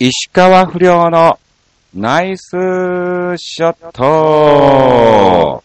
[0.00, 1.40] 石川不良の
[1.92, 2.50] ナイス
[3.36, 5.64] ショット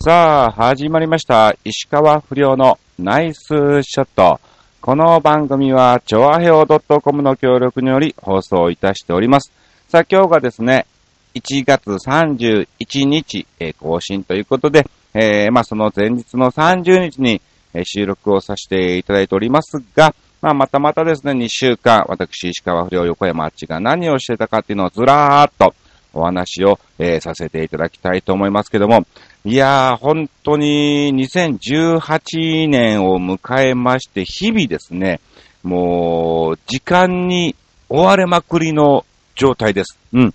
[0.00, 1.54] さあ、始まりました。
[1.62, 4.40] 石川不良のナイスショット。
[4.80, 9.52] この番組は、ちょあへお .com の協力により放送いたしております。
[9.90, 10.86] さあ、今日がですね、
[11.34, 13.46] 1月31日、
[13.78, 17.42] 更新ということで、えーまあ、その前日の30日に、
[17.84, 20.14] 収録をさせていただいておりますが、
[20.46, 25.74] まあ、またまたですね、2週間、私、石川不良横山あっちが何をしてたかっていうのをずらーっと
[26.14, 29.04] お話を、えーさせていただきたいと思いますけども、
[29.44, 35.20] いやー、本当に2018年を迎えまして、日々ですね、
[35.64, 37.56] もう、時間に
[37.88, 39.98] 追われまくりの状態です。
[40.12, 40.34] うん。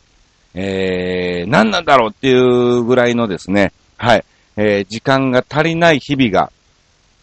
[0.56, 4.26] えー、何なんだろうっていうぐらいのですね、はい、
[4.58, 6.52] えー時間が足りない日々が、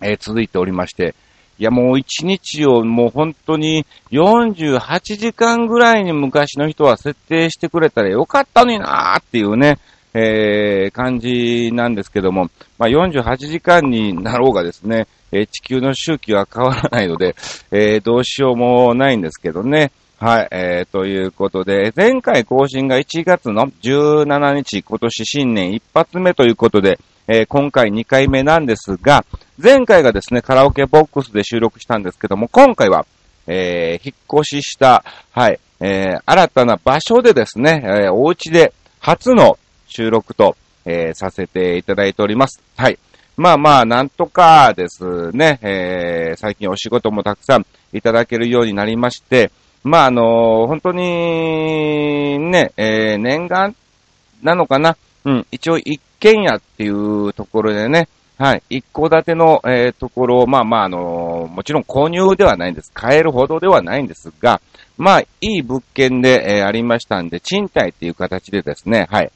[0.00, 1.14] えー続いておりまして、
[1.58, 9.78] いやもう一日をもう本当に48時間ぐらいに昔の人は設定してくれたらよかったのになーっていうね、
[10.14, 17.34] えー感じなんですけども、まあ、48時間になろうがですね、えー地球の周期は変わらないので、
[17.72, 19.90] えーどうしようもないんですけどね。
[20.20, 29.24] はい、えー、ということで、前回更新が1月の17日、今年新年一発目ということで、えー今回2回目なんですが、
[29.62, 33.06] 前回がですね、カラオケボックスで収録したんですけども、今回は、
[33.46, 42.60] えー引っ越しした、はい、えー新たな場所でですね、えーお家で初の収録と、えーさせていただいております。
[42.76, 42.98] はい。
[43.36, 49.52] まあまあ、なんとかですね、えー最近お仕事もたくさんいただけるようになりまして、
[49.88, 53.74] まああの本当に、ね、えー念願
[54.42, 54.96] なのかな？
[55.24, 62.92] うん、一応一軒家っていうところでね、はい、一戸建ての、えーところを、まあまあ、あのもちろん購入ではないんです。
[62.94, 64.60] 買えるほどではないんですが、
[64.96, 69.32] まあ、いい物件で、えーありましたんで、賃貸っていう形でですね、はい、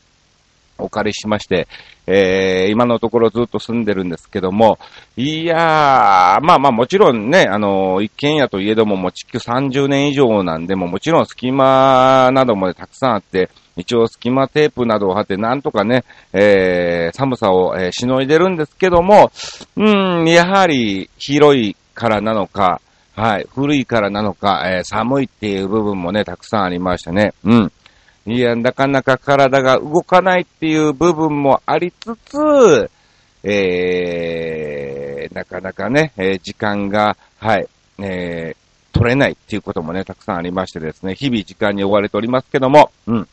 [0.79, 1.69] お借りしまして、
[2.07, 4.79] えー今のところずっと住んでるんですけども、
[5.17, 19.31] いやー、まあまあもちろんね、あの一軒家といえどももう築30年以上なんで、ももちろん隙間などもたくさんあって、一応隙間テープなどを貼ってなんとかね、えー寒さを、えーしのいでるんですけども、
[19.77, 22.81] うん、やはり広いからなのか、
[23.15, 27.35] はい、古いからなのか、えー寒いっていう部分もね、たくさんありましたね。
[27.45, 27.73] うん。
[28.27, 32.91] いや、なかなか体が動かないっていう部分もありつつ、
[33.43, 37.67] えー、なかなかね、えー時間が、はい、
[37.99, 38.57] えー、
[38.93, 43.29] 取れないっていうこともね、たくさんありましてですね、日々時間に追われておりますけども、うん。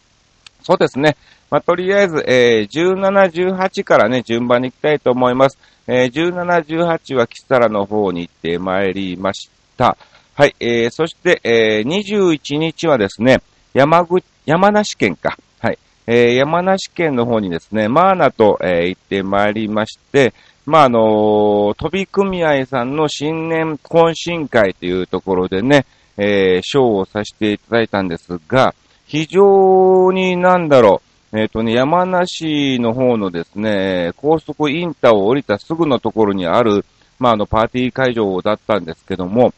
[0.64, 1.16] そうですね。
[1.50, 5.58] まあ、とりあえず、えー、17、18からね、順番に行きたいと思います。
[5.88, 9.98] えー、17、18はキサラの方に行ってまいりました。
[10.36, 13.42] はい、えー、そして、えー、21日はですね、
[13.74, 15.38] 山口、山梨県か。
[15.60, 15.78] はい。
[16.08, 20.34] えー、山梨県の方にですね、マーナと、えー行ってまいりまして、
[20.66, 25.86] まあ、あのー飛び組合さんの新年懇親会というところでね、
[26.18, 28.74] えー、ショーをさせていただいたんですが、
[29.06, 36.86] 非常になんだろう、えっ、とね、山梨の方のですね、高速インターを降りたすぐのところにある、
[37.20, 39.54] まあ、あの、パーティー会場だったんですけども、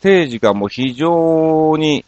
[0.00, 2.04] ステージがもう非常に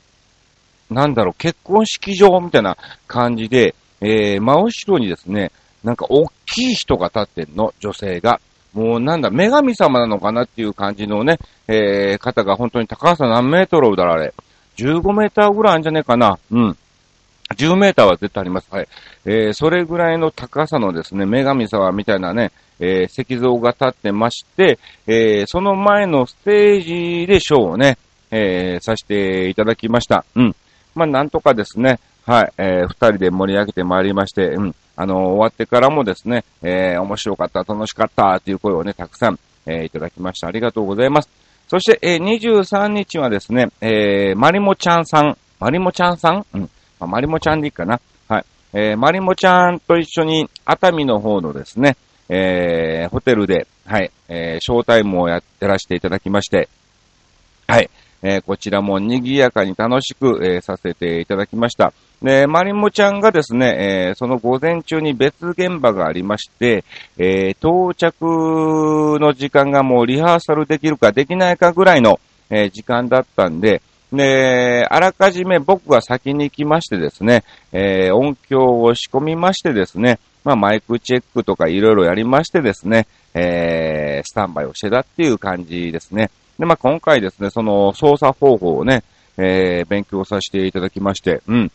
[0.90, 5.50] なんだろう、結婚式場みたいな感じで、えー、真後ろにですね、
[5.82, 8.40] なんか大きい人が立ってんの、女性が。
[8.72, 14.34] もうなんだ、女神様なのかなっていう感じのね、えー、方が本当に高さ何メートルだろう、あれ。
[14.76, 16.38] 15メーターぐらいあるんじゃねえかな。
[16.50, 16.76] うん。
[17.54, 18.68] 10メーターは絶対あります。
[18.70, 18.88] はい。
[19.26, 27.98] えー、それぐらいの高さのですね、女神様みたいなね、えー、石像が立ってまして、えー、その前のステージでショーをね、
[28.30, 30.24] えー、させていただきました。
[30.34, 30.56] うん。
[30.94, 34.74] まあ、なんとかですね、はい、えー、二人で盛り上げてまいりまして、うん。
[34.96, 40.46] あの終わってからもですね、えー、面白かった、楽しかった、という声をね、たくさん、えー、いただきました。
[40.46, 41.28] ありがとうございます。
[41.68, 46.46] そして、えー、23日はですね、えー、マリモちゃんさん、マリモちゃんさん？
[46.54, 46.60] うん。
[46.60, 46.68] ま
[47.00, 48.00] あ、マリモちゃんでいいかな。
[48.28, 48.44] はい。
[48.72, 51.96] えー、マリモちゃんと一緒に、熱海の方のですね、
[52.28, 56.68] えー、ホテルで、はい、えー、ショータイムをやってらしていただきまして、
[57.66, 57.90] はい。
[58.26, 61.92] えーこちらも賑やかに楽しく、えーさせていただきました。
[62.22, 66.84] で、マリモちゃんがですね、えーその午前中に別現場がありまして、
[67.18, 72.18] えー到着の時間がもうリハーサルできるかできないかぐらいの、
[72.48, 86.30] えー時間だったんで、で、あらかじめ僕が先に行きましてですね、え音響を仕込みましてですね、まあマイクチェックとかいろいろやりましてですね、えスタンバイをしてたっていう感じですね。
[86.58, 89.02] で、まあ今回ですね、その操作方法をね、
[89.36, 91.72] えー、勉強させていただきまして、うん。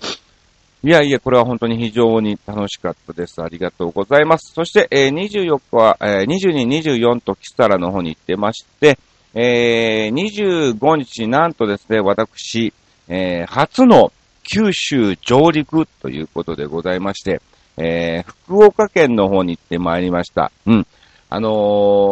[0.82, 3.42] いやいや、これは本当に非常に楽しかったです。
[3.42, 4.54] ありがとうございます。
[4.54, 8.98] そして、えー、24日は、えー、22、24とキサラの方に行ってまして、
[9.34, 12.74] えー、25日、なんとですね、私、
[13.10, 17.42] えー、初の九州上陸ということでございまして、
[17.76, 20.52] えー、福岡県の方に行ってまいりました。
[20.66, 20.88] うん。
[21.30, 21.50] あの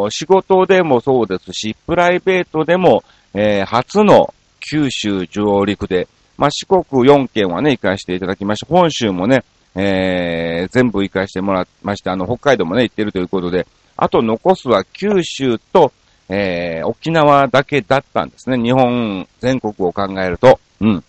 [0.08, 3.04] ー、仕事でもそうですし、プライベートでも、
[3.34, 8.68] えー、初の九州上陸で、まあ、四国4県はね、行かせていただきました。
[8.68, 9.44] 本州もね、
[9.76, 12.12] えー、全部行かせてもらいました。
[12.12, 13.66] あの、北海道もね、行ってるということで、
[13.96, 15.92] あと残すは九州と、
[16.30, 18.58] えー、沖縄だけだったんですね。
[18.62, 20.60] 日本全国を考えると。
[20.80, 21.04] うん。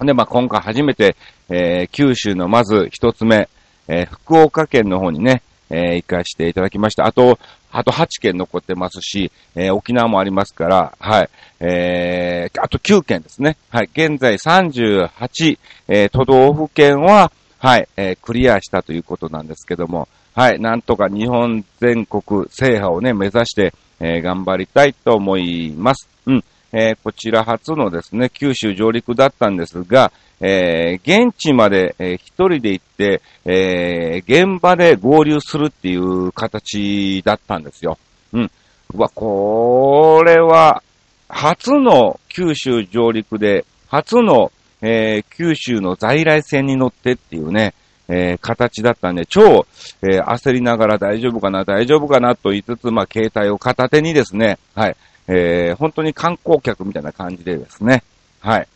[0.00, 1.16] で、まあ、今回初めて、
[1.48, 3.48] えー、九州のまず一つ目、
[3.88, 7.06] えー、福岡県の方にね、えー、行かしていただきました。
[7.06, 7.38] あと、
[7.70, 11.30] あと8県残ってますし、えー、沖縄もありますから、はい。
[11.60, 13.56] えー、あと9県ですね。
[13.70, 13.90] はい。
[13.92, 20.60] 現在38、えー、都道府県は、はい、えー、クリアしたということなんですけども、はい。
[20.60, 26.08] なんとか日本全国制覇をね、目指して、えー、頑張りたいと思います。
[26.26, 26.44] うん。
[26.72, 37.98] えー、こちら初のですね、九州上陸だったんですが、えー、現地まで、えー、一人で行って、えー、現場で合流するっていう形だったんですよ。
[38.32, 38.50] うん。
[38.94, 40.82] うわ、これは、
[41.28, 47.74] 初の九州上陸で、初の、えー、九州の在来線に乗ってっていうね、
[48.08, 49.66] えー、形だったんで、超、
[50.02, 54.96] えー、焦りながら大丈夫かな、大丈夫かなと言いつつ、まあ、携帯を片手にですね、はい、
[55.28, 58.02] えー、本当に観光客みたいな感じでですね、
[58.40, 58.68] はい、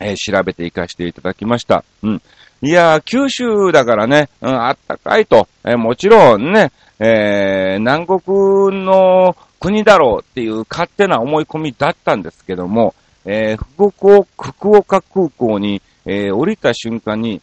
[0.00, 1.84] えー、調べていかしていただきました。
[2.02, 2.22] うん。
[2.62, 12.94] いやー、九州だからね、うん、あったかいと、えー、もちろんね、えー、南国の国だろうっていう勝手な思い込みだったんですけども、
[13.24, 17.40] えー、福岡、福岡空港に、えー、降りた瞬間に、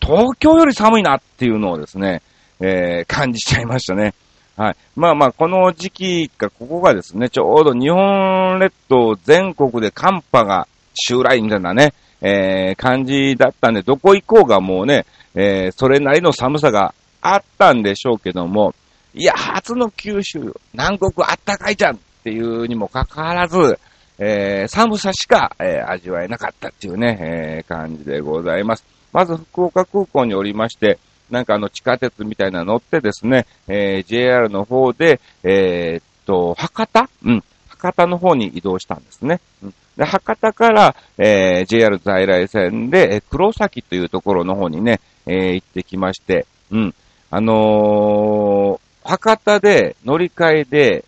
[0.00, 2.22] 東京より寒いなっていうのをですね、
[2.58, 4.14] えー、感じちゃいましたね。
[4.60, 4.76] はい。
[4.94, 16.92] まあまあ、この時期か、ここがですね、ちょうど日本列島全国で寒波が襲来みたいなね、えー、感じだったんで、どこ行こうがもうね、えー、それなりの寒さが
[17.22, 18.74] あったんでしょうけども、
[19.14, 23.78] いや、初の九州、南国あったかいじゃんっていうにもかかわらず、
[24.18, 28.84] えー、寒さしか、えー、味わえなかったっていうね、えー、感じでございます。
[29.10, 30.98] まず福岡空港におりまして、
[31.30, 37.08] なんかあの地下鉄みたいなの乗ってですね、えー、JR の方で、えー、っと、博多？
[37.24, 37.44] うん。
[37.68, 39.40] 博多の方に移動したんですね。
[39.62, 46.94] うん、で博多から、えー、JR 在来線で、黒崎というところの方にね、えー、行ってきまして、うん。
[47.30, 51.04] あのー、博多で乗り換えで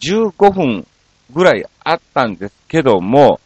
[0.00, 0.86] 15分
[1.32, 3.40] ぐらいあったんですけども、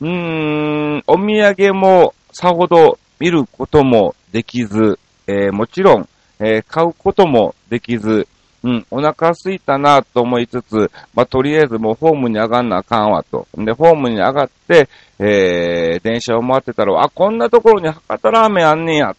[0.00, 4.98] うーん、お土産もさほど見ることもできず、
[5.30, 6.08] えー、もちろん、
[6.40, 8.26] えー、買うこともできず、
[8.64, 13.46] うん、お腹空いたなと思いつつ、まあ、とりあえずもうホームに上がんなあかんわと。
[13.54, 14.88] で、ホームに上がって、
[15.18, 19.16] えー、電車を待ってたら、あ、こんなところに博多ラーメンあんねんや。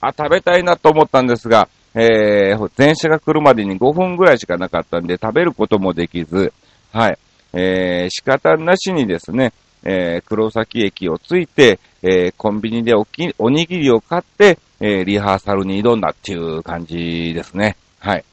[0.00, 6.52] あ、食べたいなと思ったんですが、えー、電車が来るまでに5分ぐらいしかなかったんで、食べることもできず、
[6.92, 7.18] はい。
[7.52, 9.52] えー、仕方なしにですね、
[9.84, 17.76] えー、黒崎駅を着いて、えー、コンビニでおきおにぎりを買って、えー、リハーサルに挑んだっていう感じですね。
[18.00, 18.24] はい。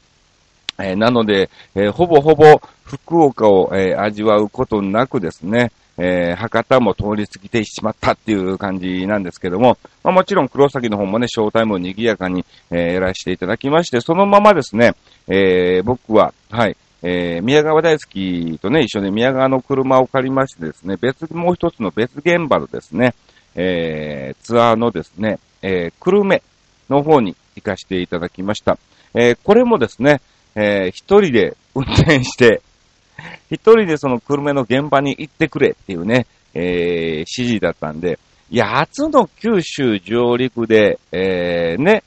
[0.78, 14.94] えー、なので、えー、ほぼほぼ福岡を、えー、味わうことなくですね、えー、博多も通り過ぎてしまったっていう感じなんですけども、まあ、もちろん黒崎の方もね、ショータイムを賑やかに、えー、やらせていただきまして、そのままですね、
[15.28, 23.14] え、僕は、はい、えー、宮川大好きとね、一緒に宮川の車を借りましてですね、別、もう一つの別現場のですね、
[23.54, 26.42] えー、ツアーのですね、えー、久留米
[26.88, 28.78] の方に行かせていただきました。
[29.14, 30.20] えー、これもですね、
[30.54, 32.62] えー、一人で運転して、
[33.50, 38.18] 一人でその久留米の現場に行ってくれっていうね、えー、指示だったんで、
[38.50, 42.02] いや、初の九州上陸で、えー、ね、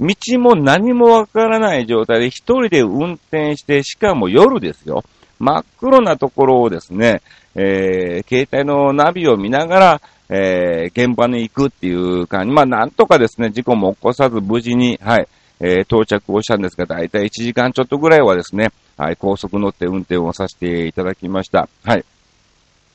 [0.00, 5.04] 道も何もわからない状態で一人で運転して、しかも夜ですよ。
[5.38, 7.22] 真っ黒なところをですね、
[7.54, 12.52] えー、携帯のナビを見ながら、えー、現場に行くっていう感じ。
[12.52, 15.28] まあ、なんとかですね、事故も起こさず無事に、はい、
[15.60, 21.68] えー、到着をしたんですが、だいたい1時間ちょっとぐらいはですね、はい、高速乗って運転をさせていただきました。
[21.84, 22.04] はい。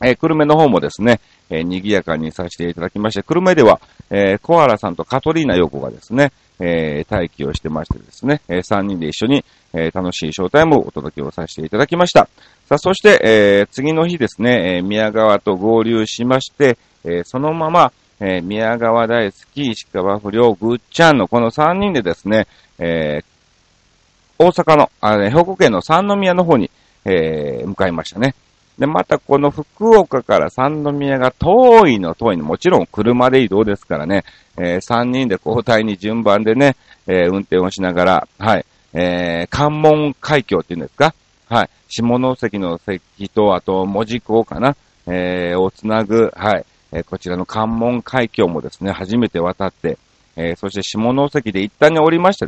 [0.04, 1.20] えー、久留米の方もですね、
[1.50, 12.30] えー、賑やかにさせていただきまして、久留米では、えー、コアラさんとカトリーナ陽子がですね、えー、待機をしてましてですね、えー、3人で一緒に、えー、楽しいショータイムをお届けをさせていただきました。
[12.68, 26.70] さあ、そして、えー、次の日ですね、えー、宮川と合流しまして、えー、そのまま、えー、宮川大好き、石川不良、ぐっちゃんのこの3人でですね、えー、大阪の、あ兵庫県の三宮の方に、
[27.06, 28.36] えー、向かいましたね。
[28.78, 34.24] で、またこの福岡から三宮が遠いの遠いの、もちろん車で移動ですからね、
[34.58, 36.76] えー、3人で交代に順番でね、
[37.08, 41.14] えー、運転をしながら、はい、えー、関門海峡っていうんですか
[41.48, 49.98] はい、下関の関と、あと、門司港かな、えー、をつなぐ、はい、えこちらの関門海峡もですね、初めて渡って、
[50.36, 52.48] えそして下関で一旦に降りました。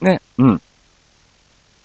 [0.00, 0.62] ね、うん。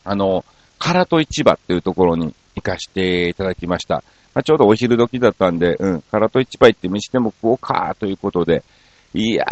[0.03, 0.43] あの、
[0.79, 4.03] 唐戸市場っていうところに行かしていただきました。
[4.33, 8.63] まあ、ちょうどお昼時だったんで、うん、唐戸市場行って見しても食おうか、ということで、
[9.13, 9.45] いや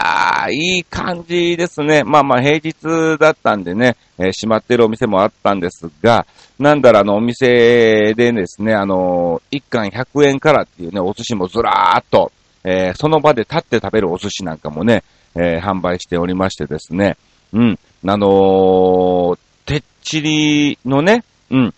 [0.48, 2.04] ー、いい感じですね。
[2.06, 6.26] まあまあ平日だったんでね、えー、閉まってるお店もあったんですが、
[6.58, 12.32] なんだらあのお店でですね、あのー、一貫100円からっていうね、お寿司もずらーっと、
[12.64, 15.04] えー、その場で立って食べるお寿司なんかもね、
[15.36, 17.18] えー、販売しておりましてですね、
[17.52, 21.74] うん、あのー、てっちりのね、うん、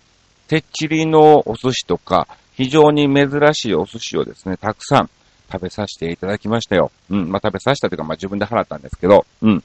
[0.47, 5.09] てっちりのお寿司とか、非常に珍しいお寿司をですね、たくさん、
[5.51, 6.91] 食べさせていただきましたよ。
[7.09, 7.29] うん。
[7.29, 9.63] まあ、食べさせたというか、まあ、自分で払ったんですけど、うん。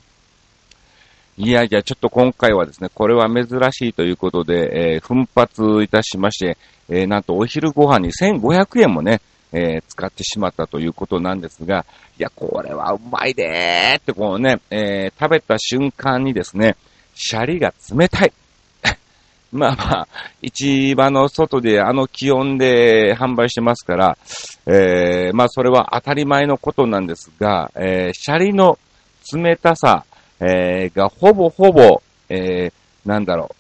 [1.39, 6.57] いやいや、ちょっと今回はですね、これは珍しいということで、えー、奮発いたしまして、
[6.89, 9.21] えー、なんとお昼ご飯に1500円もね、
[9.53, 11.85] えー、使ってしまったということなんですが、
[12.19, 16.77] いや、これはうまいでーってこうね、えー、食べた瞬間にですね、
[17.15, 18.33] シャリが冷たい。
[19.53, 20.09] まあまあ、
[20.43, 24.19] 市場の外であの気温で販売してますから、
[24.67, 28.79] えー、まあそれは当たり前のことなんですが、えー、シャリの
[29.33, 30.05] 冷たさ、
[30.41, 33.55] えー、がほぼほぼ、えー、なんだろう、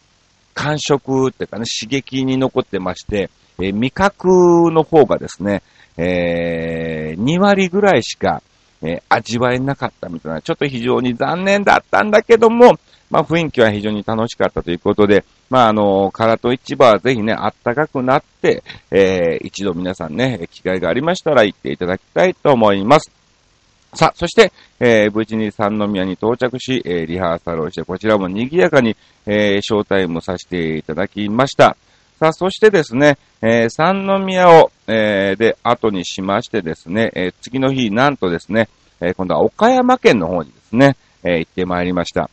[0.54, 5.62] 感触っていうかね、刺激に残ってまして、えー、味覚の方がですね、
[5.96, 8.42] えー、2割ぐらいしか、
[8.82, 12.76] えー、味わえなかったみたいな、ちょっと非常に残念だったんだけども、
[13.10, 23.10] まあ雰囲気は非常に楽しかったということで、まああの、唐戸市場はぜひね、あったかくなって、えー、一度皆さんね、機会がありましたら行っていただきたいと思います。
[23.94, 28.94] さあ、そして、えー、無事に三宮に到着し、えー、リハーサルをして、こちらも賑やかに、
[29.25, 31.76] えー、ショータイムさせていただきました。
[32.18, 38.68] さあ、そしてですね、えー、三宮を、えー、で、後にしましてですね、えー、次の日、なんとですね、
[39.00, 42.28] えー、今度は岡山県の方にですね、えー、行ってまいりました。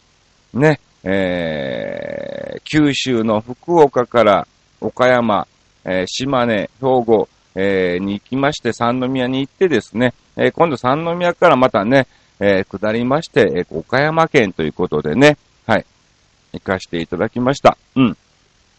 [0.53, 4.47] ね、えー、九州の福岡から
[4.79, 5.47] 岡山、
[5.85, 12.07] えー、島根、兵庫、えー、に行きまして、三宮に行ってですね、えー、今度三宮からまたね、
[12.39, 15.85] えー、下りまして、えー、岡山県ということでね、はい、
[16.53, 17.77] 行かせていただきました。
[17.95, 18.17] うん。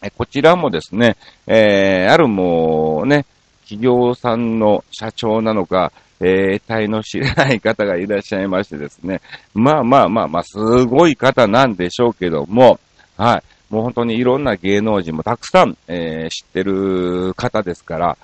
[0.01, 1.15] えこちらもですね、
[1.47, 3.25] えー、あるもうね、
[3.63, 5.91] 企業さんの社長なのか、
[6.21, 9.21] えー、体の知れない方がいらっしゃいましてですね。
[9.53, 12.79] まあまあまあまあ、すごい方なんでしょうけども、
[13.17, 13.43] はい。
[13.69, 18.17] もう本当にいろんな芸能人もたくさん、えー、知ってる方ですから、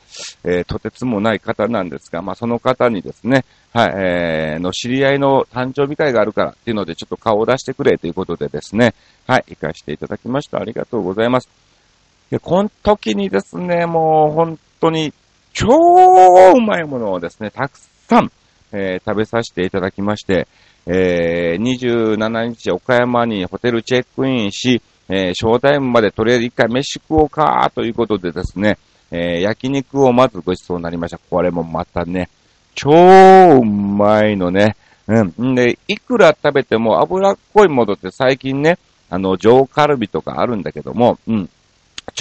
[0.44, 3.44] えー、とてつもない方なんですが、まあその方にですね、
[3.74, 8.94] はい、えー、の知り合いの誕生日会があるからっていうのでちょっと顔を出してくれということでですね、
[9.28, 10.60] はい、行かせていただきました。
[10.60, 11.50] ありがとうございます。
[12.30, 15.12] で、この時にですね、もう本当に
[15.54, 15.68] 超
[16.56, 18.32] うまいものをですね、たくさん、
[18.72, 20.48] えー、食べさせていただきまして、
[20.86, 28.78] えー、27日岡山にホテルチェックインし、えー、ショータイムまでとりあえず一回飯食おうかということでですね、
[29.12, 31.18] えー、焼肉をまずごちそうになりました。
[31.18, 32.30] これもまたね、
[32.76, 34.78] 超うまいのね。
[35.08, 35.52] うん。
[35.52, 38.78] んで、いくら食べても脂っこいものって最近ね、
[39.10, 41.50] あの、上カルビとかあるんだけども、うん。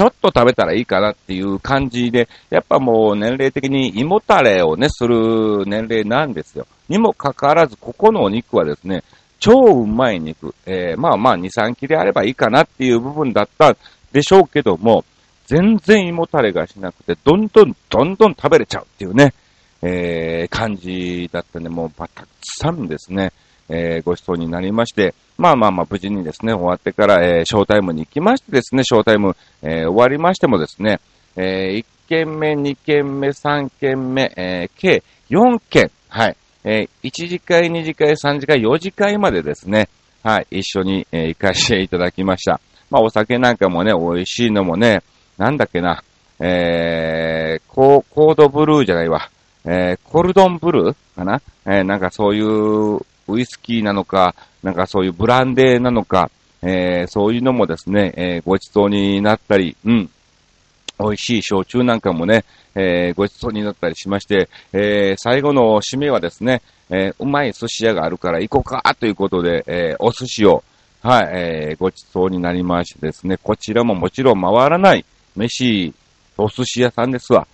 [0.00, 6.66] ちょっと食べたらいいかなっていう感じで、やっぱもう年齢的に胃もたれをね、する年齢なんですよ。
[6.88, 9.04] にもかかわらず、ここのお肉はですね、
[9.40, 10.54] 超うまい肉。
[10.64, 13.76] えー、まあまあ2、3切れあればいいかなっていう部分だった
[14.10, 15.04] でしょうけども、
[15.44, 19.34] 全然胃もたれがしなくて、どんどんどんどん食べれちゃうっていうね、
[19.82, 23.34] えー、感じだったんで、もうたくさんですね、
[23.70, 31.00] えー、ご馳走になりまして、まあまあまあ、無事にですね、終わってから、えー、ショータイムに行きましてですね、ショータイム、えー、終わりましてもですね、
[31.36, 39.88] え、1件目、2件目、3件目、え、計4件、はい、え、1次会、2次会、3次会、4次会までですね、
[40.22, 42.60] はい、一緒に、え、行かせていただきました。
[42.90, 45.02] まあ、お酒なんかもね、美味しいのもね、
[45.38, 46.02] なんだっけな、
[46.40, 49.30] えー、コードブルーじゃないわ、
[49.64, 51.40] えー、コルドンブルーかな？
[51.66, 56.30] えー、なんかそういうウイスキーなのか、なんかそういうブランデーなのか、
[56.62, 60.10] えー、そういうのもですね、えー、ごちそうになったり、うん、
[60.98, 62.44] 美味しい焼酎なんかもね、
[62.74, 70.62] えー、ごちそうになったりしまして、えー、最後の締めはですね、えー、うまい寿司屋があるから行こうかということで、えお寿司を、
[71.02, 75.04] はい、えごちそうになりましてですね、こちらももちろん回らない
[75.36, 75.94] 飯、
[76.36, 77.46] お寿司屋さんですわ。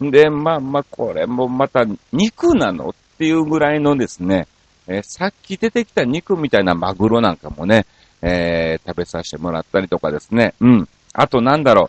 [0.00, 4.46] で、まあまあ、これもまた肉なのっていうぐらいのですね、
[4.88, 7.86] えさっき出てきた肉みたいなマグロなんかもね、
[8.22, 10.88] え食べさせてもらったりとかですね、うん。
[11.12, 11.88] あとなんだろう、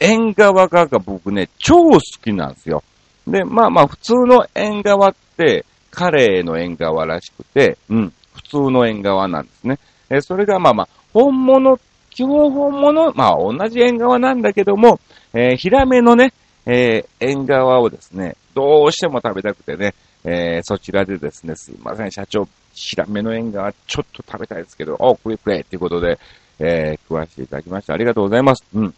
[0.00, 2.82] 縁側が僕ね、超好きなんですよ。
[3.26, 9.78] で、まあまあ、普通の縁側って、カレーの縁側らしくて、うん、普通の縁側なんですね。
[10.10, 11.78] えそれがまあまあ、本物、
[12.10, 15.00] 基本本物、まあ同じ縁側なんだけども、
[15.32, 16.32] えー、ヒラメのね、
[16.66, 26.18] えー、縁側をですね、どうしても食べたくてね、えー、そちらでですね、すいません、社長、ヒラメの縁側ちょっと食べたいですけど、お、くれくれっていうことで、
[26.58, 27.94] えー、食わせていただきました。
[27.94, 28.64] ありがとうございます。
[28.74, 28.94] うん。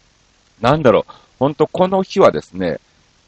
[0.61, 2.79] なんだろう、ほんとこの日はですね、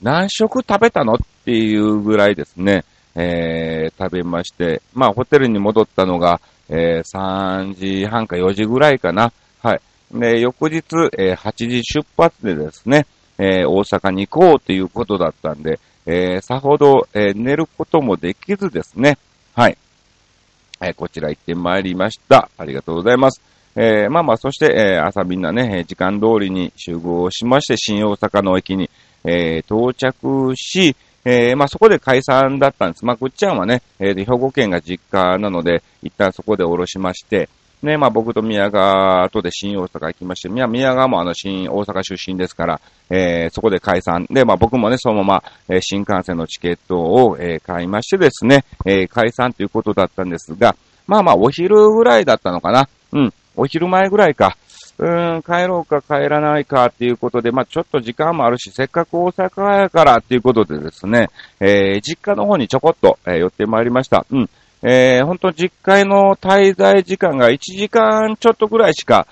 [0.01, 1.15] 何食食べたの？
[1.15, 6.39] っていうぐらいですね、えー、食べまして、まあ、ホテルに戻ったのが、
[6.69, 9.33] えー、3時半か4時ぐらいかな。
[9.61, 9.81] はい。
[10.11, 10.83] で、翌日、
[11.17, 15.79] えー、8時出発でですね、えー、大阪に行こうということだったんで、
[16.11, 19.19] えー、さほど、えー、寝ることもできずですね、
[19.53, 19.77] はい。
[20.81, 22.49] えー、こちら行ってまいりました。
[22.57, 23.43] ありがとうございます。
[23.75, 28.89] えー、まあまあ、そして、えー、朝みんなね、時間通りに集合しまして、新大阪の駅に、
[29.23, 33.05] えー、到着し、えー、まあそこで解散だったんです。
[33.05, 37.49] まあ、ぐっちゃんはね、えー、兵庫県が実家なので、一旦そこで降ろしまして、
[37.81, 44.25] ね、まあ僕と宮川後で新大阪行きまして、宮川もあの新大阪出身ですから、えー、そこで解散。
[44.29, 50.75] で、まあ僕もね、そのまま、えー、新幹線のチケットを、えー、買いましてですね、えー、解散ということだったんですが、
[51.07, 52.89] まあまあお昼ぐらいだったのかな。
[53.13, 53.33] うん。
[53.55, 54.57] お昼前ぐらいか、
[54.97, 61.29] うん、帰ろうか帰らないかっていうことで、まあちょっと時間もあるし、せっかく大阪やからっていうことでですね、
[61.61, 64.25] えー、実家の方にちょこっと、えー、寄ってまいりました。
[64.29, 64.49] うん。
[64.81, 69.27] えー、本当実家への滞在時間が1時間ちょっとぐらいしか、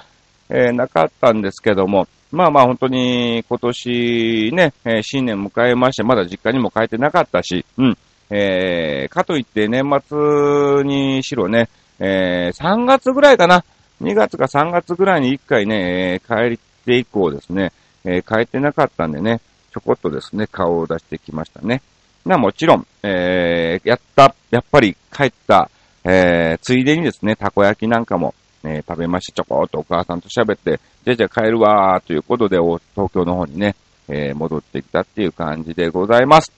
[0.49, 7.97] えー、なかったんですけども、まあまあ本当に今年ね、えー、新年迎えまして、まだ実家にも帰ってなかったし、うん。
[8.29, 13.63] えー、かといって年末にしろね、えー、3月ぐらいかな、
[14.01, 17.71] 2月か3月ぐらいに1回ね、えー、帰って以降ですね、
[18.03, 19.39] えー、帰ってなかったんでね、
[19.71, 21.81] ちょこっとですね、顔を出してきましたね。
[22.27, 25.69] な、もちろん、えー、やった、やっぱり帰った、
[26.03, 32.79] えー、ついでにですね、たこ焼きなんかも、えー、食べまして、ちょこっとお母さんと喋って、じゃじゃ帰るわーということで、東
[33.13, 33.75] 京の方にね、
[34.09, 36.51] えー、戻ってきたっていう感じでございます。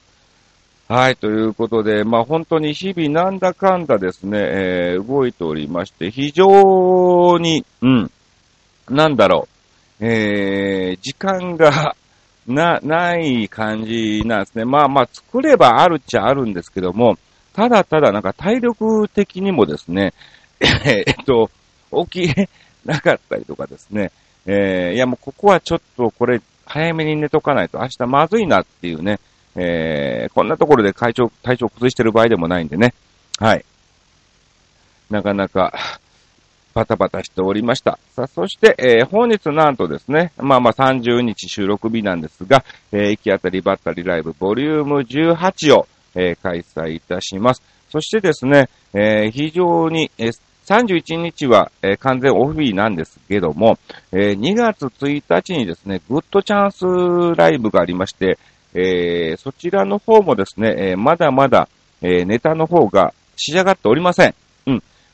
[0.87, 8.11] はい、ということで、まあ本当に日々なんだかんだですね、えー、動いておりまして、非常に、うん、
[8.89, 9.47] なんだろ
[9.99, 11.95] う、えー、時間が
[12.53, 14.65] な、ない感じなんですね。
[14.65, 17.17] まあまあ作ればあるっちゃあるんですけども、
[17.53, 20.13] ただただなんか体力的にもですね、
[20.59, 21.49] えっと、
[22.05, 22.47] 起き
[22.85, 24.11] なかったりとかですね、
[24.45, 29.19] えー、いやもうここはちょっとこれ早めに寝とかないと明日まずいなっていうね、
[29.55, 32.93] えー、こんなところで体調、体調崩してる場合でもないんでね。
[33.39, 33.65] はい。
[35.09, 35.73] なかなか、
[36.79, 37.99] バタバタしておりました。
[38.15, 42.63] さあ、そして、えー、本日なんとですね、まあまあ30日収録日なんですが、
[42.93, 47.61] えー、行き当たりばったりライブボリューム18を、えー、開催いたします。
[47.89, 53.77] そしてですね、えー、非常に、えー、31日は、えー、完全オフ日なんですけども、
[54.13, 58.39] えー、2月1日にですね、グッドチャンスライブがありまして、
[58.73, 61.67] えー、そちらの方もですね、え、まだまだ、
[62.01, 64.35] え、ネタの方が仕上がっておりません。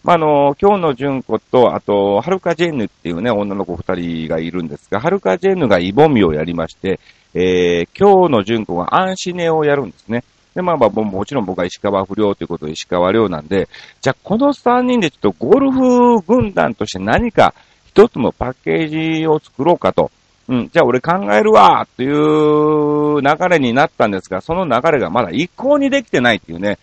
[0.06, 7.00] まあ、あの、今日の純子と、あと、はるかジェンヌっていうね、女の子二人がいるんですが、はるかジェンヌがイボミをやりまして、
[7.34, 10.24] えー、今日の純子がアンシネをやるんですね。
[10.54, 13.68] で、まあまあ、もちろん僕は石川不良ということで石川良なんで、
[14.00, 17.56] じゃあこの三人でちょっとゴルフ軍団として何か
[17.88, 20.12] 一つのパッケージを作ろうかと
[20.48, 26.78] うん、じゃあ俺考えるわっていう流れになったんですが、その流れがまだ一向にできてないっていうね、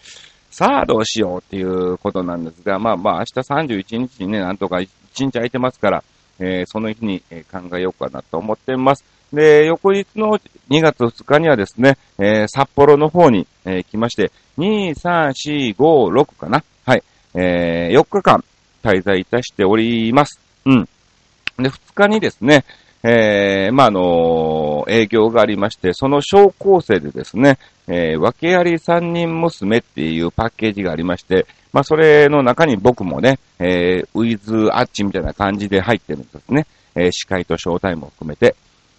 [0.52, 6.04] さあどうしようっていうことなんですが、まあまあ明日31日にね、なんとか1日空いてますから、
[6.38, 9.02] えー、その日に考えようかなと思ってます。
[9.32, 10.38] で、翌日の
[10.68, 15.32] 2月2日にはですね、えー、札幌の方に、えー、来まして、2、3、
[15.74, 16.62] 4、5、6かな。
[16.84, 17.02] はい。
[17.34, 18.44] えー、4日間
[18.82, 20.38] 滞在いたしております。
[20.66, 20.84] うん。
[21.56, 22.66] で、2日にですね、
[23.04, 36.66] えー、まあ、あの、営業がありまして、その小構成でですね、えー、訳あり三人娘っていうパッケージがありまして、まあ、それの中に僕もね、えー、ウィズアッチみたいな感じで入ってるんですね。
[36.94, 38.54] えー、司会とショータイムを含めて。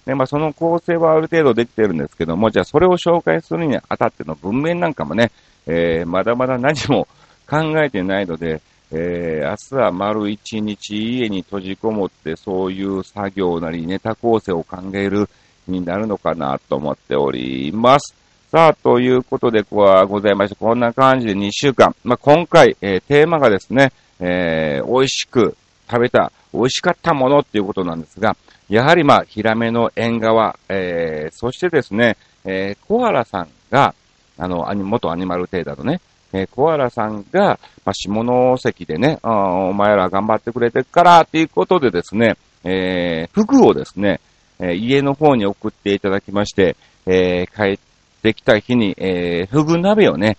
[0.06, 5.32] で、まあ、その構成はある程度できてるんですけども、じゃあそれを紹介するにあたっての文面なんかもね、
[5.66, 7.08] えー、まだまだ何も
[7.50, 8.62] 考えてないので、
[8.96, 15.28] えー、明日は丸一日家に閉じこもってそういう作業なりネタ構成を考える
[15.68, 18.16] になるのかなと思っております。
[18.52, 21.96] さあ、ということで、こはございまして、こんな感じで2週間。
[22.04, 25.58] まあ、今回、えー、テーマがですね、えー、美味しく
[25.90, 28.36] 食べた、美味しかったものっていうことなんですが、
[28.70, 33.96] やはりまあ、ヒラメの縁側、えー、そしてですね、えー、コアラさんが、
[34.38, 36.00] あの、元アニマルテーダのね、
[36.34, 44.20] えー、コアラさんが、まあ、下関でね、お前ら頑張ってくれてるから、っていうことでですね、えー、服をですね、
[44.60, 47.80] えー、家の方に送っていただきまして、えー、帰っ
[48.22, 50.38] てきた日に、えー、フグ鍋をね、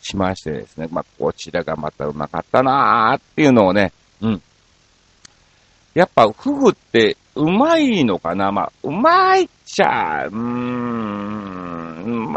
[0.00, 4.42] しましてですね、まあ、こちらがまたうまかったなーっていうのをね、うん。
[5.94, 8.50] やっぱ、フグってうまいのかな？
[8.50, 11.53] まあ、うまいっちゃ、うーん、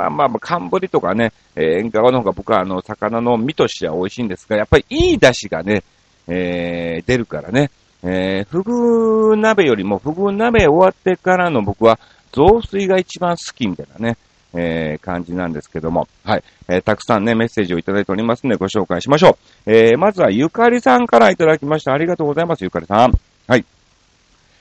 [0.10, 5.83] まあまあ、寒ぶりとかね、えー、縁側の方が僕はあの、魚の身としては美味しいんですが、やっぱりいい出汁がね、
[6.27, 7.71] えー、出るからね、
[8.03, 11.99] えー、フグ鍋よりも、フグ鍋終わってからの僕は、
[12.31, 14.17] 雑炊が一番好きみたいなね、
[14.53, 19.71] えー、感じなんですけども、はい、えー、たくさんね、メッセージをいただいておりますので、ご紹介しましょう。
[19.71, 21.93] えー、まずは、ゆかりさんからいただきました。
[21.93, 23.13] ありがとうございます、ゆかりさん。
[23.47, 23.65] はい。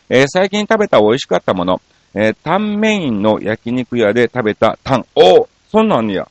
[0.09, 1.81] えー、最近食べた美味しかったもの、
[2.19, 5.05] えー、タンメインの焼肉屋で食べたタン。
[5.15, 6.27] おそんなんや。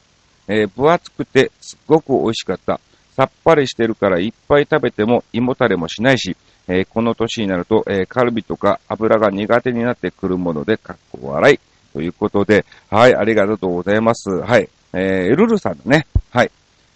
[0.48, 2.80] えー、分厚くてすっごく美味しかった。
[3.16, 6.36] さっぱりしてるからいっぱい食べても胃もたれもしないし、
[6.68, 11.60] えー、この年になると、えー、カルビとか油が苦手になってくるもので、かっこ笑い。
[11.94, 14.30] ということで、はい、ありがとうございます。
[14.30, 16.08] はい、えー、ルルさんだね。
[16.30, 16.52] はい。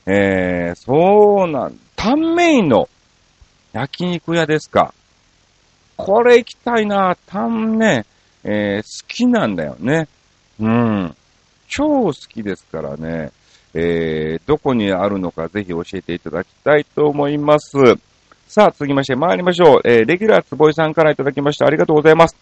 [0.06, 2.90] えー、そうなん、タンメインの
[3.72, 4.94] 焼肉屋ですか。
[5.96, 7.16] これ行きたいな。
[7.28, 8.06] タンね、
[8.44, 10.08] えー、好きなんだよね。
[10.60, 11.16] うん。
[11.68, 13.32] 超好きですからね。
[13.74, 17.78] えー、どこにあるのかぜひ教えていただきたいと思います。
[18.48, 19.82] さあ、続きまして参りましょう。
[19.84, 21.68] えー、レギュラーつぼいさんからいただきました。
[21.68, 22.36] ありがとうございます。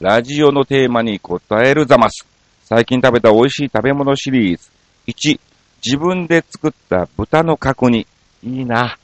[0.00, 2.26] ラジオのテーマに答えるざます。
[2.64, 4.70] 最近食べた美味しい食べ物シリーズ。
[5.06, 5.38] 1、
[5.84, 8.06] 自分で作った豚の角煮。
[8.42, 8.96] いいな。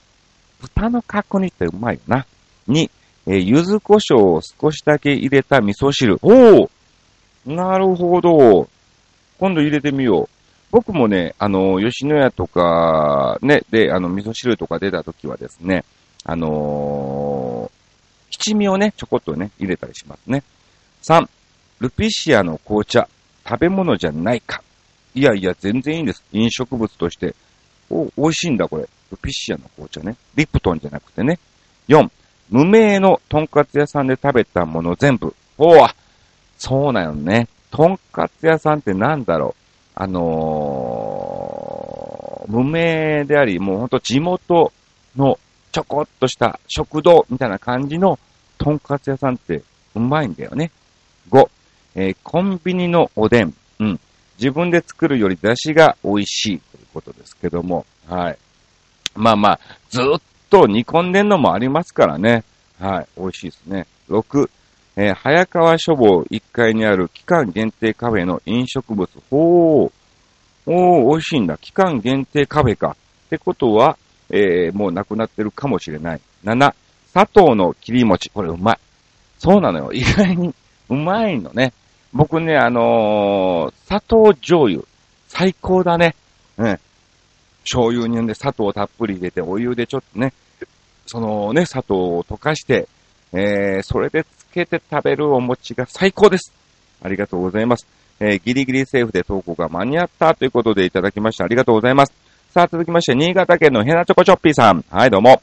[0.61, 2.27] 豚の角煮ってうまいよな。
[2.69, 2.91] 2、
[3.27, 6.19] えー、柚子胡椒を少しだけ入れた味噌汁。
[6.23, 6.71] おお
[7.47, 8.69] なるほど。
[9.39, 10.41] 今度入れてみよう。
[10.71, 15.85] 僕もね、あの、吉野家とか、ね、で、あの、味噌汁とか出た時はですね、
[16.25, 17.81] あのー、
[18.31, 20.45] 七味をね、ちょこっとね、入れたりしますね。
[21.03, 21.29] 3、
[21.81, 23.09] ルピシアの紅茶、
[23.49, 24.63] 食べ物じゃないか。
[25.15, 26.23] いやいや、全然いいんです。
[26.33, 27.35] 飲食物として。
[27.91, 28.89] お、美味しいんだ、これ。
[29.11, 30.17] ルピシアの紅茶ね。
[30.37, 31.41] リプトンじゃなくてね。
[31.89, 32.09] 4、
[32.51, 35.35] 無名のとんかつ屋さんで食べたもの全部。
[35.57, 35.95] おわ
[36.59, 37.49] そうなよね。
[37.71, 39.61] とんかつ屋さんってなんだろう。
[39.95, 44.73] あのー、無名であり、もうほんと地元
[45.17, 45.39] の
[45.73, 48.19] ちょこっとした食堂みたいな感じの
[48.59, 49.63] とんかつ屋さんって
[49.95, 50.71] うまいんだよね。
[51.31, 51.49] 5、
[51.95, 53.55] えー、コンビニのおでん。
[53.79, 54.01] うん。
[54.39, 58.39] 自分で作るより出汁が美味しいということですけども、はい。
[59.15, 59.61] まあまあ、
[59.91, 62.45] ずっと煮込んでんのもありますからね。
[62.79, 63.09] はい。
[63.17, 63.87] 美味しいですね。
[64.09, 64.51] 6、
[64.97, 69.09] えー、早川書房1階にある期間限定カフェの飲食物。
[69.31, 69.93] ほー。
[70.67, 71.57] おー、美味しいんだ。
[71.57, 72.97] 期間限定カフェか。
[73.27, 73.97] ってことは、
[74.29, 76.21] えー、もうなくなってるかもしれない。
[76.45, 76.75] 7、
[77.13, 78.31] 砂糖の切り餅。
[78.31, 78.79] これうまい。
[79.39, 79.93] そうなのよ。
[79.95, 80.55] 意外に
[80.89, 81.73] うまいのね。
[82.13, 84.83] 僕ね、あのー、砂糖醤油。
[85.29, 86.17] 最高だね。
[86.59, 86.81] うん。
[87.71, 90.33] 醤油にね、砂糖をたっぷり入れて、お湯でちょっとね、
[91.07, 92.89] そのね、砂糖を溶かして、
[93.33, 96.53] えー、それでつけて食べるお餅が最高です。
[97.01, 97.87] ありがとうございます。
[98.19, 101.45] えー、ギリギリセーフで投稿が間に合ったということでいただきました。
[101.45, 102.13] ありがとうございます。
[102.53, 104.85] さあ、続きまして、新潟県のヘナチョコチョッピーさん。
[104.91, 105.41] はい、どうも。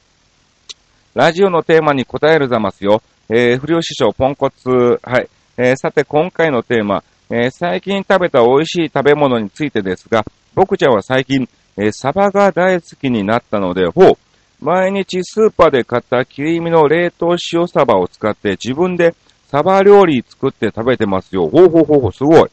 [1.15, 3.01] ラジオのテーマに答えるざますよ。
[3.29, 4.99] えー、不良師匠、ポンコツ。
[5.01, 5.29] はい。
[5.57, 14.17] えー、さて、今回のテーマ、えー、最近食べた美味しい食べ物についてですが、僕ちゃんは最近、えー、サバが大好きになったので、ほう。
[14.59, 19.13] 毎日スーパーで買った切り身の冷凍塩サバを使って自分で
[19.49, 21.47] サバ料理作って食べてますよ。
[21.47, 22.49] ほうほうほうほう、すごい。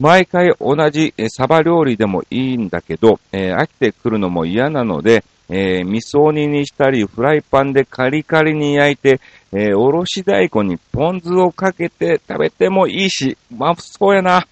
[0.00, 9.20] 毎回同じサバ料理でもいいんだけど、えー、飽きてくるのも嫌なので、えー、味噌煮にしたり、フライパンでカリカリに焼いて、
[9.52, 14.46] えー、おろし大根にポン酢をかけて食べてもいいし、まあ、そうやな。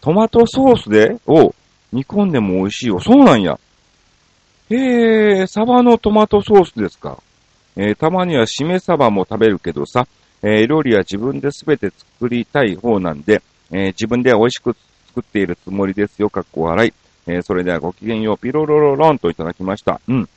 [0.00, 1.52] トマトソースで、お
[1.92, 3.00] 煮込んでも美味しいよ。
[3.00, 3.58] そうなんや。
[4.70, 7.22] へえ、サバのトマトソースですか。
[7.76, 10.06] えー、たまにはしめサバも食べるけどさ、
[10.42, 14.76] えー、料理は自分で全て作りたい方なんで、えー、自分では美味しく
[15.08, 16.92] 作っているつもりですよ、かっこ笑い。
[17.26, 20.00] えー、それではごきげんよう、ピロロロロンといただきました。
[20.08, 20.28] うん。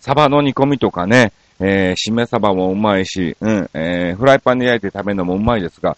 [0.00, 5.96] サバの煮込みとかね、えー、しめサバもうまいし、うん、えー、フライパンで焼いて食べるのもうまいですが、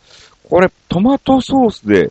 [0.49, 2.11] これ、トマトソースで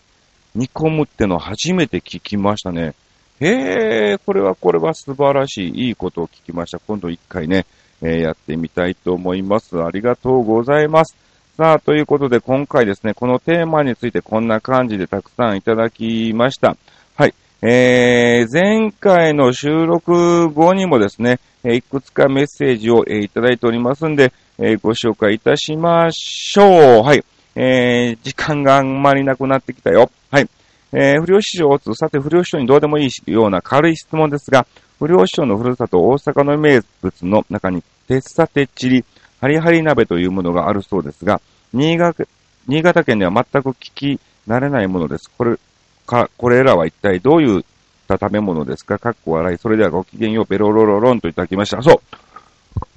[0.58, 2.93] 煮込むっての初めて聞きましたね。
[3.39, 6.80] へえ、これはこれは素晴らしい、いいことを聞きました。
[6.80, 7.65] 今度一回ね、
[8.02, 9.82] えー、やってみたいと思います。
[9.82, 11.15] ありがとうございます。
[11.56, 16.76] さあ、ということで今回ですね、このテーマについてこんな感じでたくさんいただきました。
[17.15, 17.34] はい。
[17.62, 27.04] えー、前回の収録後にもですねえ、いくつかメッセージを、えー、いただいておりますんで、えー、ご紹介いたしましょう。
[27.04, 27.24] はい。
[27.60, 30.12] えー、時間があんまりなくなってきたよ。
[30.30, 30.48] はい。
[30.93, 34.67] えー、不良市場をつさて不良市場にどうでもいいような軽い質問ですが、
[35.00, 39.06] 不良市場のふるさと大阪の名物の中に、鉄砂鉄チリ、
[39.41, 41.41] ハリハリ鍋というものがあるそうですが、
[41.74, 42.26] 新潟
[42.67, 45.30] 新潟県では全く聞き慣れないものです。
[45.38, 45.58] これ、
[46.06, 47.63] か、これらは一体どういっ
[48.08, 49.00] た食べ物ですか？
[49.00, 49.58] かっこ笑い。
[49.58, 51.82] それではごきげんよう、ペロロロロンといただきました。
[51.82, 52.02] そ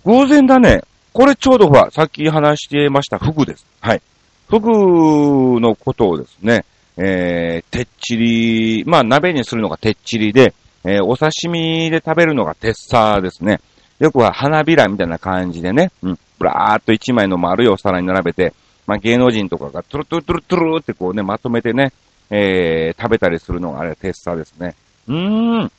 [0.05, 0.11] う。
[0.11, 0.83] 偶然だね。
[1.13, 3.67] これちょうどほら、さっき話していましたフグです。
[3.81, 4.03] はい。
[4.51, 6.65] フグのことをですね、
[6.97, 13.61] えー、てっちり、まあ鍋にするのがてっちりで、えー、お刺身で食べるのがてっさですね。
[14.01, 18.53] よくは花びらみたいな感じでね、うん、ぶらーっと一枚の丸いお皿に並べて、
[18.89, 21.93] まあ芸能人とかがトゥルトゥルトゥルトゥルってこうね、まとめてね、
[22.29, 24.75] えー、食べたりするのがあれはてっさですね。
[25.07, 25.73] うーん。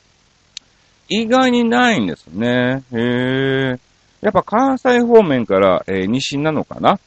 [1.10, 2.84] 意外にないんですね。
[2.90, 3.78] へー。
[4.22, 6.98] やっぱ関西方面から、えー、西なのかな？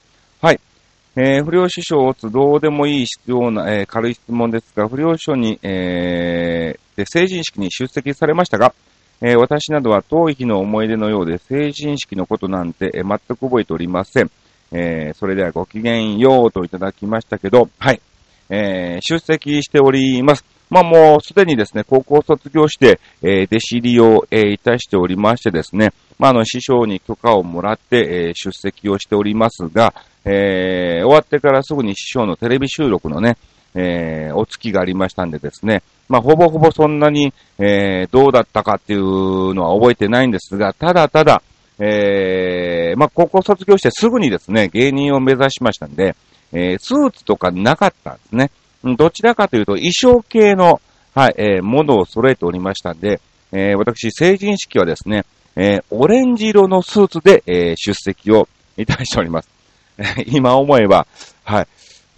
[1.18, 8.74] えー、不良師匠をつどうでもいい必要な、えー、軽い質問ですが、不良師匠に、えー、で成人式に出席されましたが、
[9.22, 14.32] え、私などは遠い日の思い出のようで、成人式のことなんて、え、全く覚えておりません。
[14.74, 18.02] え、それではごきげんようといただきましたけど、はい。
[18.50, 20.44] えー、出席しております。
[20.70, 29.94] まあもうすでにですね、高校卒業して、え、弟子入りを、え、いたしておりましてですね、まああの師匠に許可をもらって、え、出席をしておりますが、
[30.26, 33.38] えー、終わってからすぐに師匠のテレビ収録のね、
[33.76, 41.42] えー、お付きがありましたんでですね、まあ、ほぼほぼそんなに、えー、どうだったかっていうのは覚えてないんですが、ただただ、
[41.80, 46.16] えー、まあ、高校卒業してすぐにですね、芸人を目指しましたんで、
[46.54, 48.52] えー、スーツとかなかったんですね。
[48.98, 50.80] どちらかというと、衣装系の、
[51.14, 53.20] はい、えー、ものを揃えておりましたんで、
[53.52, 59.55] えー、私、成人式はですね、えー、オレンジ色のスーツで、えー、出席をいたしております。
[60.28, 61.08] 今思えば、
[61.44, 61.68] はい。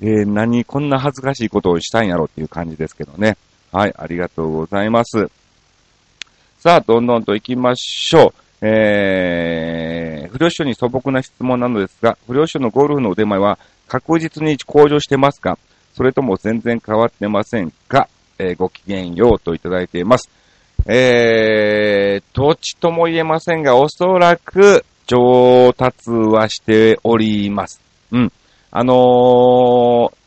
[0.02, 3.38] えー、何、こんな恥ずかしいことをしたいんやろっていう感じですけどね。
[3.72, 5.30] はい、ありがとうございます。
[6.60, 8.34] さあ、どんどんと行きましょう。
[8.62, 15.60] えー、不良師匠に素朴な質問なのですが、不良師匠のゴルフの腕前は確実に向上してますか？
[15.94, 18.10] それとも全然変わってませんか？
[18.40, 20.30] えー、ごきげんようといただいています。
[20.88, 27.82] えー、どっちとも言えませんが、おそらく上達はしております。
[28.12, 28.32] うん。
[28.70, 28.94] あの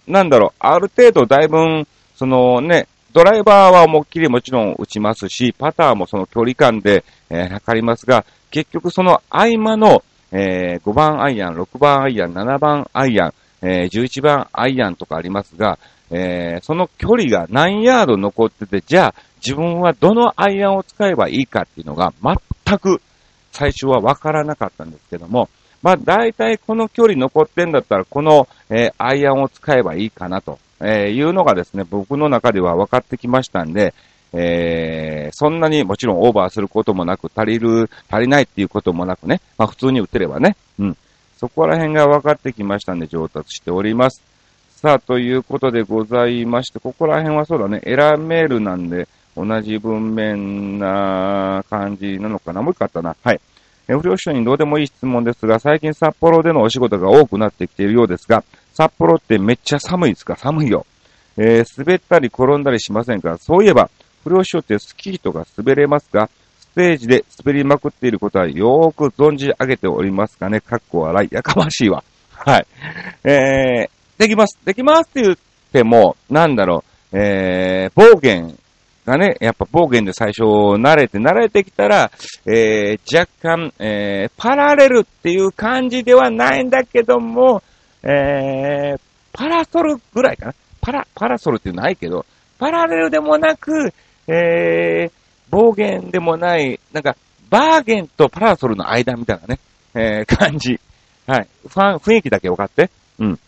[0.09, 15.79] ー、なんだろう、ある程度だいぶそのね、ドライバーは思いっきりもちろん打ちますし、パターもその距離感で、えー、測りますが、結局その合間の、えー、5番アイアン、6番アイアン、7番アイアン、えー、11番アイアンとかありますが、
[16.11, 19.15] えー、その距離が何ヤード残ってて、じゃあ
[19.45, 23.01] 自分はどのアイアンを使えばいいかっていうのが全く
[23.53, 25.49] 最初はわからなかったんですけども、
[25.83, 33.95] まあ大体この距離残ってんだったらこの、えー、アイアンを使えばいいかなと、えー、いうのがですね、僕の中では分かってきましたんで、
[34.33, 40.97] えー、そんなにもちろんオーバーすることもなく、足りる、足りないっていうこともなくね、まあ普通に打てればね、うん。
[41.39, 44.23] そこら辺が分かってきましたんで上達しております。
[44.69, 52.63] さあ、ということでございまして、ここら辺はそうだね、エラーメールなんで、同じ文面な感じなのかな？
[52.63, 53.17] もう一個あったな。
[53.23, 53.41] はい。
[53.89, 60.37] え不良師匠にどうでもいい質問ですが、最近札幌でのお仕事が多くなってきているようですが、札幌ってめっちゃ寒いですか？
[60.37, 60.87] 寒いよ。
[61.37, 63.39] えー、滑ったり転んだりしませんか？
[63.39, 63.91] そういえば、
[64.25, 66.29] 不良師匠ってスキーとか滑れますか？
[66.61, 70.61] ステージで滑りまくっていることはよーく存じ上げておりますかね？
[70.61, 71.29] かっこ笑い。
[71.35, 72.05] やかましいわ。
[72.31, 72.67] はい。
[73.25, 74.59] えー、できます。
[74.65, 75.37] できますって言っ
[75.73, 78.57] ても、なんだろう、えー、暴言
[79.11, 82.13] がね、やっぱ暴言で最初慣れて慣れてきたら、
[82.47, 87.63] えー、若干、えー、パラレルっていう感じではないんだけども、
[88.03, 89.01] えー、
[89.33, 90.55] パラソルぐらいかな？
[90.81, 92.25] パラ、パラソルってないけど、
[92.59, 93.93] パラレルでもなく、
[94.27, 95.13] えー、
[95.51, 97.17] 暴言でもない、なんか、
[97.51, 99.59] バーゲンとパラソルの間みたいなね、
[99.95, 100.81] えー、感じ。
[101.27, 101.49] はい。
[101.67, 102.91] ファン、雰囲気だけ分かって。
[103.19, 103.39] うん。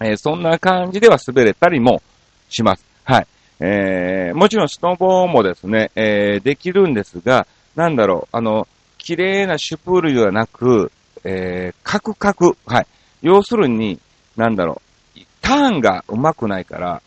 [0.00, 2.02] えー、そんな感じでは滑れたりも
[2.48, 2.84] します。
[3.04, 3.26] はい。
[3.60, 8.66] えー、もちろんスノボーもですね、えー、できるんですが、なんだろう、あの、
[8.98, 10.92] 綺麗なシュプールではなく、
[11.24, 12.56] えー、カクカク。
[12.66, 12.86] はい。
[13.22, 13.98] 要するに、
[14.36, 14.80] なんだろ
[15.16, 17.02] う、ターンが上手くないから、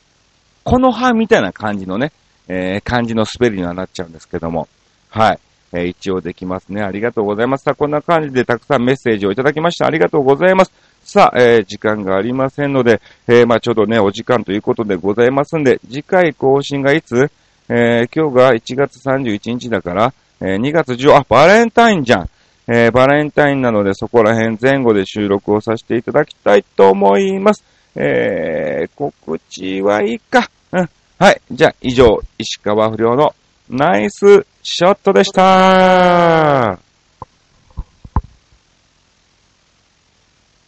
[0.64, 2.12] この葉みたいな感じのね、
[2.48, 4.68] えー、感じの滑りにはなっちゃうんですけども、
[5.10, 5.40] はい。
[5.74, 6.82] えー、一応できますね。
[6.82, 7.64] ありがとうございます。
[7.64, 9.86] さあ、こんな感じでたくさんメッセージをいただきました。
[9.86, 10.72] ありがとうございます。
[11.04, 17.32] さあ、えー、時間がありませんので、えー、まあちょうどね、お時間ということでございますんで、次回更新がいつ？
[17.70, 22.30] えー、今日が1月31日だから、えー、2月10、あ、バレンタインじゃん。
[22.68, 27.64] えー、バレンタインなのでそこら辺前後で収録をさせていただきたいと思います。
[27.96, 30.50] えー、告知はいいか。
[30.72, 30.90] うん。
[31.20, 31.42] はい。
[31.52, 33.34] じゃあ、以上、石川不良の
[33.70, 36.91] ナイスショットでした